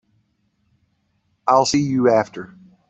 [1.47, 2.55] I'll see you after.